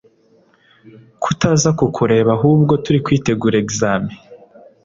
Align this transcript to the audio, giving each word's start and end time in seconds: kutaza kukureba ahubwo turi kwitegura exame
kutaza 1.23 1.69
kukureba 1.79 2.29
ahubwo 2.37 2.73
turi 2.83 2.99
kwitegura 3.05 3.55
exame 3.63 4.13